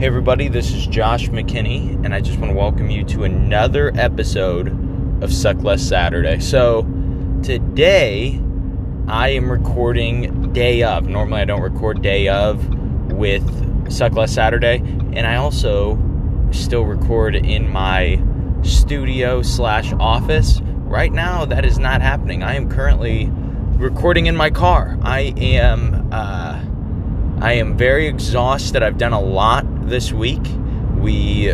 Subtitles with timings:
[0.00, 3.92] Hey, everybody, this is Josh McKinney, and I just want to welcome you to another
[3.94, 4.68] episode
[5.22, 6.40] of Suck Less Saturday.
[6.40, 6.86] So,
[7.42, 8.40] today
[9.08, 11.06] I am recording day of.
[11.06, 12.66] Normally, I don't record day of
[13.12, 15.98] with Suck Less Saturday, and I also
[16.50, 18.22] still record in my
[18.62, 20.62] studio slash office.
[20.62, 22.42] Right now, that is not happening.
[22.42, 23.28] I am currently
[23.76, 24.96] recording in my car.
[25.02, 26.08] I am.
[26.10, 26.64] Uh,
[27.42, 28.82] I am very exhausted.
[28.82, 30.40] I've done a lot this week.
[30.96, 31.52] We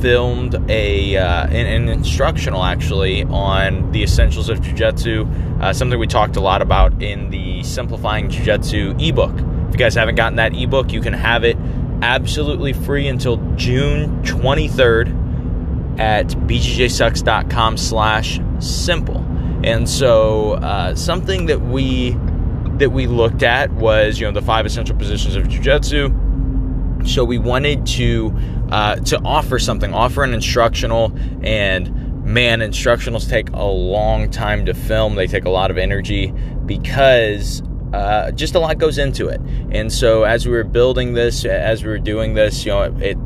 [0.00, 5.26] filmed a uh, an, an, instructional actually on the essentials of jiu-jitsu
[5.60, 9.32] uh, something we talked a lot about in the simplifying jiu-jitsu ebook
[9.68, 11.56] if you guys haven't gotten that ebook you can have it
[12.00, 19.18] absolutely free until june 23rd at bjjsucks.com slash simple
[19.64, 22.16] and so uh, something that we
[22.78, 26.08] that we looked at was you know the five essential positions of jiu-jitsu
[27.06, 28.34] so we wanted to
[28.70, 34.74] uh, to offer something offer an instructional and man instructionals take a long time to
[34.74, 35.14] film.
[35.14, 36.32] They take a lot of energy
[36.66, 39.40] because uh, just a lot goes into it.
[39.70, 43.18] And so as we were building this as we were doing this you know it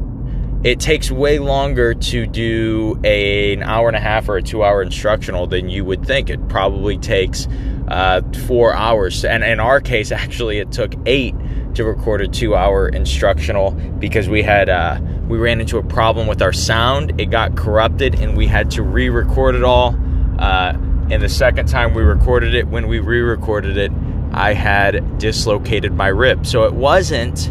[0.64, 4.64] it takes way longer to do a, an hour and a half or a two
[4.64, 6.30] hour instructional than you would think.
[6.30, 7.46] It probably takes
[7.86, 9.24] uh, four hours.
[9.24, 11.34] And in our case, actually, it took eight
[11.74, 16.42] to record a two-hour instructional because we had uh, we ran into a problem with
[16.42, 17.20] our sound.
[17.20, 19.96] It got corrupted, and we had to re-record it all.
[20.38, 20.72] Uh,
[21.10, 23.92] and the second time we recorded it, when we re-recorded it,
[24.32, 26.46] I had dislocated my rib.
[26.46, 27.50] So it wasn't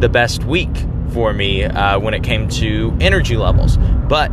[0.00, 0.70] the best week
[1.12, 4.30] for me uh, when it came to energy levels, but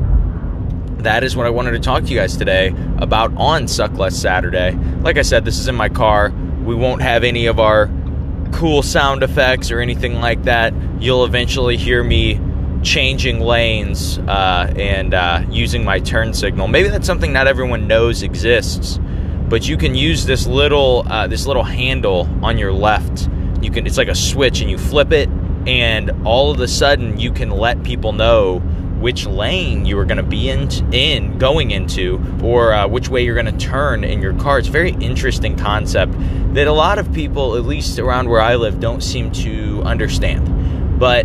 [1.04, 4.16] that is what I wanted to talk to you guys today about on Suck Less
[4.16, 4.72] Saturday.
[5.02, 6.32] Like I said, this is in my car.
[6.64, 7.88] We won't have any of our
[8.52, 10.74] cool sound effects or anything like that.
[11.00, 12.40] You'll eventually hear me
[12.84, 16.68] changing lanes uh, and uh, using my turn signal.
[16.68, 19.00] Maybe that's something not everyone knows exists,
[19.50, 23.30] but you can use this little uh, this little handle on your left.
[23.62, 25.30] You can it's like a switch, and you flip it,
[25.68, 28.62] and all of a sudden you can let people know
[29.00, 33.24] which lane you are going to be in, in going into or uh, which way
[33.24, 34.60] you're going to turn in your car.
[34.60, 36.14] It's a very interesting concept
[36.54, 41.00] that a lot of people, at least around where I live, don't seem to understand.
[41.00, 41.24] But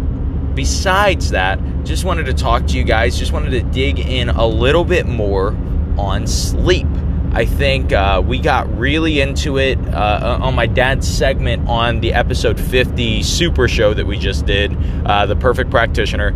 [0.54, 4.46] besides that, just wanted to talk to you guys, just wanted to dig in a
[4.46, 5.56] little bit more
[5.96, 6.86] on sleep.
[7.32, 12.12] I think uh, we got really into it uh, on my dad's segment on the
[12.12, 14.76] episode 50 super show that we just did,
[15.06, 16.34] uh, The Perfect Practitioner.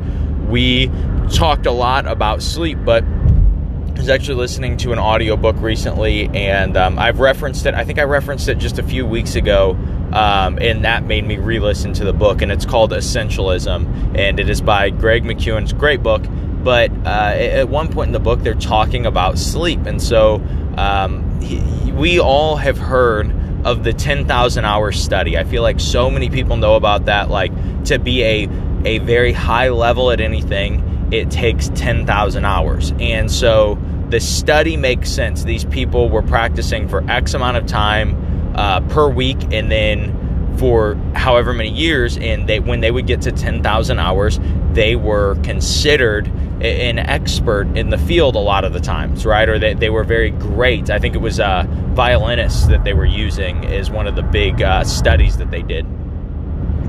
[0.48, 0.90] We
[1.32, 6.76] talked a lot about sleep, but I was actually listening to an audiobook recently, and
[6.76, 7.74] um, I've referenced it.
[7.74, 9.70] I think I referenced it just a few weeks ago,
[10.12, 12.42] um, and that made me re listen to the book.
[12.42, 16.24] And it's called Essentialism, and it is by Greg McKeown's great book.
[16.64, 19.84] But uh, at one point in the book, they're talking about sleep.
[19.84, 20.36] And so
[20.78, 21.60] um, he,
[21.92, 23.30] we all have heard
[23.66, 25.36] of the 10,000 hour study.
[25.36, 27.52] I feel like so many people know about that, like
[27.84, 28.48] to be a,
[28.84, 32.92] a very high level at anything it takes 10,000 hours.
[32.98, 33.78] And so
[34.08, 35.44] the study makes sense.
[35.44, 40.94] These people were practicing for X amount of time uh, per week and then for
[41.14, 42.16] however many years.
[42.16, 44.40] And they, when they would get to 10,000 hours,
[44.72, 46.26] they were considered
[46.60, 49.48] an expert in the field a lot of the times, right?
[49.48, 50.90] Or they, they were very great.
[50.90, 54.62] I think it was uh, violinists that they were using as one of the big
[54.62, 55.84] uh, studies that they did.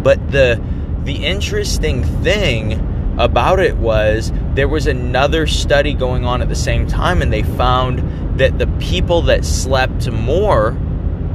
[0.04, 0.62] But the
[1.06, 6.88] the interesting thing about it was there was another study going on at the same
[6.88, 10.72] time, and they found that the people that slept more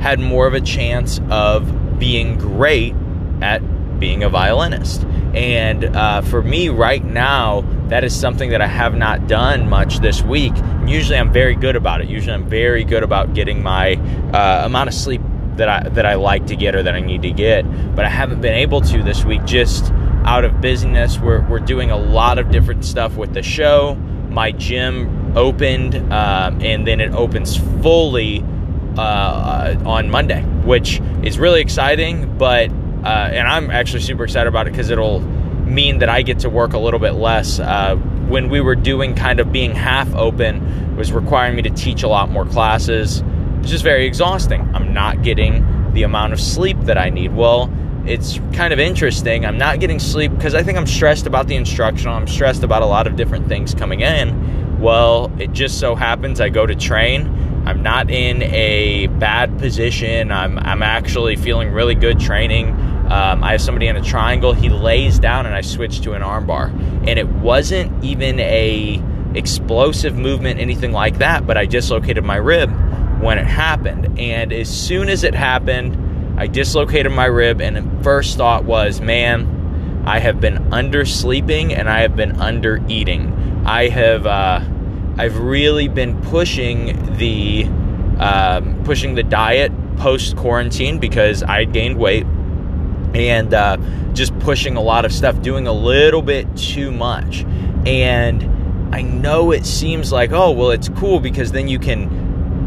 [0.00, 2.94] had more of a chance of being great
[3.40, 3.60] at
[3.98, 5.04] being a violinist.
[5.34, 10.00] And uh, for me, right now, that is something that I have not done much
[10.00, 10.52] this week.
[10.86, 12.08] Usually, I'm very good about it.
[12.08, 13.94] Usually, I'm very good about getting my
[14.32, 15.22] uh, amount of sleep
[15.60, 17.62] that I that I like to get or that I need to get.
[17.94, 19.92] But I haven't been able to this week just
[20.24, 21.18] out of busyness.
[21.18, 23.94] We're, we're doing a lot of different stuff with the show.
[24.28, 28.44] My gym opened, um, and then it opens fully
[28.96, 32.36] uh, on Monday, which is really exciting.
[32.38, 36.40] But uh, and I'm actually super excited about it because it'll mean that I get
[36.40, 37.60] to work a little bit less.
[37.60, 42.02] Uh, when we were doing kind of being half open, was requiring me to teach
[42.02, 43.22] a lot more classes.
[43.60, 44.62] It's just very exhausting.
[44.74, 47.34] I'm not getting the amount of sleep that I need.
[47.34, 47.70] Well,
[48.06, 49.44] it's kind of interesting.
[49.44, 52.14] I'm not getting sleep because I think I'm stressed about the instructional.
[52.14, 54.80] I'm stressed about a lot of different things coming in.
[54.80, 57.62] Well, it just so happens I go to train.
[57.66, 60.32] I'm not in a bad position.
[60.32, 62.70] I'm, I'm actually feeling really good training.
[63.10, 64.54] Um, I have somebody in a triangle.
[64.54, 66.70] He lays down, and I switch to an armbar.
[67.06, 69.02] And it wasn't even a
[69.34, 71.46] explosive movement, anything like that.
[71.46, 72.70] But I dislocated my rib
[73.20, 74.18] when it happened.
[74.18, 79.00] And as soon as it happened, I dislocated my rib, and the first thought was,
[79.00, 83.62] man, I have been undersleeping and I have been under eating.
[83.66, 84.60] I have, uh,
[85.18, 87.64] I've really been pushing the,
[88.18, 92.24] um, pushing the diet post quarantine because I gained weight
[93.14, 93.76] and uh,
[94.14, 97.44] just pushing a lot of stuff, doing a little bit too much.
[97.84, 102.08] And I know it seems like, oh, well, it's cool because then you can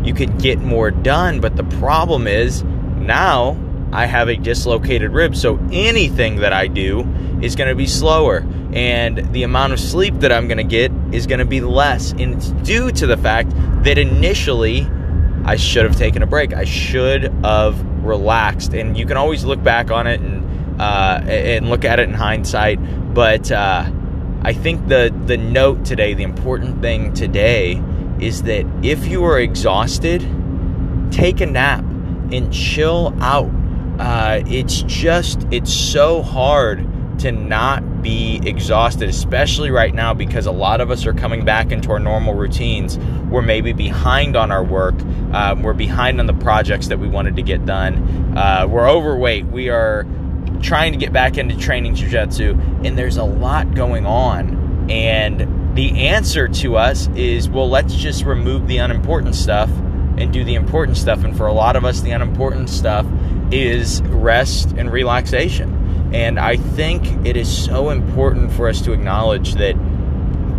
[0.03, 1.39] you could get more done.
[1.39, 3.57] But the problem is now
[3.91, 7.07] I have a dislocated rib, so anything that I do
[7.41, 10.91] is going to be slower, and the amount of sleep that I'm going to get
[11.11, 12.11] is going to be less.
[12.11, 13.51] And it's due to the fact
[13.83, 14.87] that initially
[15.45, 16.53] I should have taken a break.
[16.53, 18.73] I should have relaxed.
[18.73, 22.15] And you can always look back on it and uh, and look at it in
[22.15, 22.79] hindsight.
[23.13, 23.89] But uh,
[24.41, 27.75] I think the the note today, the important thing today,
[28.23, 30.21] is that if you are exhausted,
[31.11, 31.83] take a nap
[32.31, 33.51] and chill out.
[33.99, 36.87] Uh, it's just it's so hard
[37.19, 41.71] to not be exhausted, especially right now because a lot of us are coming back
[41.71, 42.97] into our normal routines.
[43.29, 44.99] We're maybe behind on our work,
[45.33, 49.45] um, we're behind on the projects that we wanted to get done, uh, we're overweight,
[49.45, 50.05] we are
[50.61, 54.89] trying to get back into training jujitsu, and there's a lot going on.
[54.89, 59.69] And the answer to us is well, let's just remove the unimportant stuff
[60.17, 61.23] and do the important stuff.
[61.23, 63.05] And for a lot of us, the unimportant stuff
[63.51, 66.11] is rest and relaxation.
[66.13, 69.73] And I think it is so important for us to acknowledge that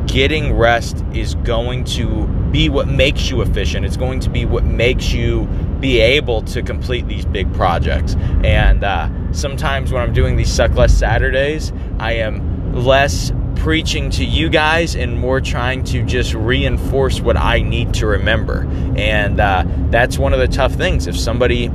[0.06, 3.86] getting rest is going to be what makes you efficient.
[3.86, 5.46] It's going to be what makes you
[5.80, 8.16] be able to complete these big projects.
[8.42, 14.24] And uh, sometimes when I'm doing these Suck Less Saturdays, I am less preaching to
[14.24, 18.66] you guys and more trying to just reinforce what I need to remember.
[18.96, 21.06] And uh, that's one of the tough things.
[21.06, 21.70] If somebody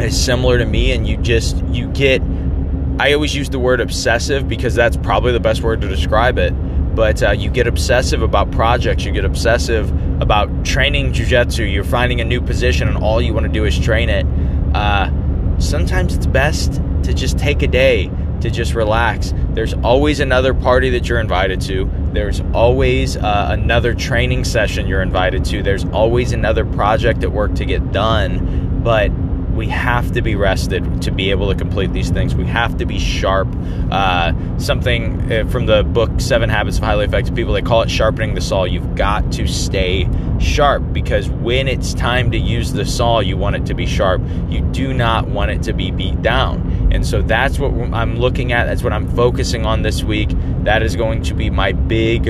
[0.00, 2.22] is similar to me and you just, you get,
[2.98, 6.52] I always use the word obsessive because that's probably the best word to describe it.
[6.94, 9.90] But uh, you get obsessive about projects, you get obsessive
[10.22, 13.78] about training jujitsu, you're finding a new position, and all you want to do is
[13.78, 14.24] train it.
[14.74, 15.10] Uh,
[15.58, 18.10] sometimes it's best to just take a day
[18.40, 19.32] to just relax.
[19.54, 21.90] There's always another party that you're invited to.
[22.12, 25.62] There's always uh, another training session you're invited to.
[25.62, 28.82] There's always another project at work to get done.
[28.82, 29.10] But
[29.54, 32.34] we have to be rested to be able to complete these things.
[32.34, 33.48] We have to be sharp.
[33.90, 37.90] Uh, something uh, from the book Seven Habits of Highly Effective People, they call it
[37.90, 38.64] sharpening the saw.
[38.64, 40.08] You've got to stay
[40.40, 44.22] sharp because when it's time to use the saw, you want it to be sharp.
[44.48, 46.73] You do not want it to be beat down.
[46.94, 48.66] And so that's what I'm looking at.
[48.66, 50.30] That's what I'm focusing on this week.
[50.62, 52.28] That is going to be my big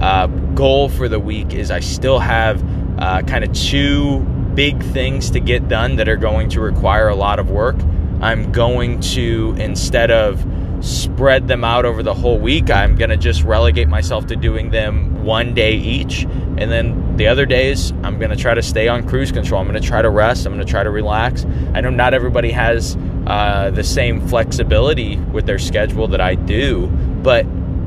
[0.00, 1.52] uh, goal for the week.
[1.52, 2.64] Is I still have
[2.98, 4.20] uh, kind of two
[4.54, 7.76] big things to get done that are going to require a lot of work.
[8.22, 10.44] I'm going to, instead of
[10.80, 14.70] spread them out over the whole week, I'm going to just relegate myself to doing
[14.70, 16.22] them one day each.
[16.22, 19.60] And then the other days, I'm going to try to stay on cruise control.
[19.60, 20.46] I'm going to try to rest.
[20.46, 21.44] I'm going to try to relax.
[21.74, 22.96] I know not everybody has
[23.26, 26.86] uh, the same flexibility with their schedule that I do,
[27.22, 27.46] but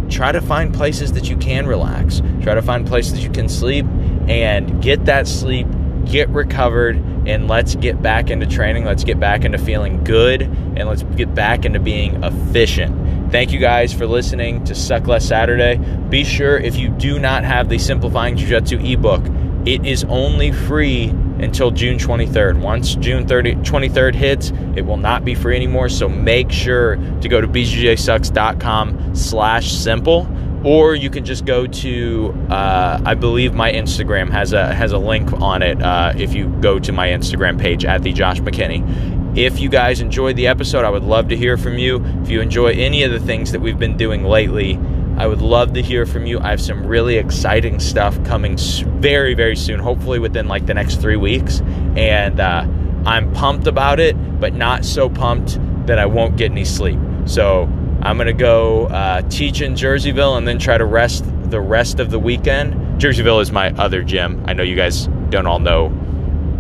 [0.10, 2.22] try to find places that you can relax.
[2.41, 3.86] Try to find places you can sleep
[4.27, 5.67] and get that sleep
[6.10, 8.86] get recovered and let's get back into training.
[8.86, 13.31] Let's get back into feeling good and let's get back into being efficient.
[13.31, 15.77] Thank you guys for listening to Suck Less Saturday.
[16.10, 19.24] Be sure if you do not have the Simplifying Jiu Jitsu ebook,
[19.67, 22.60] it is only free until June 23rd.
[22.62, 25.89] Once June 30, 23rd hits, it will not be free anymore.
[25.89, 30.27] So make sure to go to bjjsucks.com slash simple
[30.63, 34.98] or you can just go to uh, I believe my Instagram has a has a
[34.98, 39.38] link on it uh, if you go to my Instagram page at the Josh McKinney.
[39.38, 42.03] If you guys enjoyed the episode, I would love to hear from you.
[42.24, 44.74] If you enjoy any of the things that we've been doing lately,
[45.19, 46.39] I would love to hear from you.
[46.39, 48.57] I have some really exciting stuff coming
[49.01, 51.61] very very soon, hopefully within like the next three weeks,
[51.97, 52.65] and uh,
[53.05, 56.99] I'm pumped about it, but not so pumped that I won't get any sleep.
[57.25, 57.63] So
[58.01, 61.99] I'm going to go uh, teach in Jerseyville and then try to rest the rest
[61.99, 63.01] of the weekend.
[63.01, 64.41] Jerseyville is my other gym.
[64.47, 65.89] I know you guys don't all know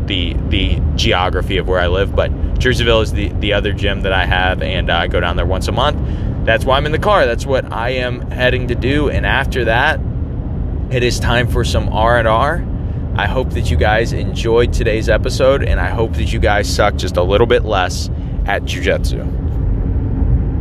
[0.05, 4.11] the the geography of where I live, but Jerseyville is the, the other gym that
[4.11, 5.97] I have, and uh, I go down there once a month.
[6.45, 7.25] That's why I'm in the car.
[7.25, 9.09] That's what I am heading to do.
[9.09, 9.99] And after that,
[10.91, 12.65] it is time for some R and R.
[13.15, 16.95] I hope that you guys enjoyed today's episode, and I hope that you guys suck
[16.95, 18.09] just a little bit less
[18.45, 19.48] at jujitsu.